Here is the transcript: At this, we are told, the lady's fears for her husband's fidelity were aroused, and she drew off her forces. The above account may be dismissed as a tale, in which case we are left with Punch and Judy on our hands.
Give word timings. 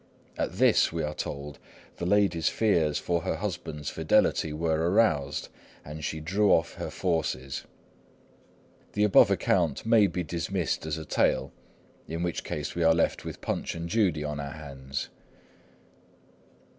At 0.35 0.53
this, 0.53 0.91
we 0.91 1.03
are 1.03 1.13
told, 1.13 1.59
the 1.97 2.07
lady's 2.07 2.49
fears 2.49 2.97
for 2.97 3.21
her 3.21 3.35
husband's 3.35 3.91
fidelity 3.91 4.51
were 4.51 4.89
aroused, 4.89 5.49
and 5.85 6.03
she 6.03 6.19
drew 6.19 6.49
off 6.51 6.73
her 6.73 6.89
forces. 6.89 7.65
The 8.93 9.03
above 9.03 9.29
account 9.29 9.85
may 9.85 10.07
be 10.07 10.23
dismissed 10.23 10.87
as 10.87 10.97
a 10.97 11.05
tale, 11.05 11.51
in 12.07 12.23
which 12.23 12.43
case 12.43 12.73
we 12.73 12.81
are 12.83 12.95
left 12.95 13.23
with 13.25 13.41
Punch 13.41 13.75
and 13.75 13.87
Judy 13.87 14.23
on 14.23 14.39
our 14.39 14.53
hands. 14.53 15.09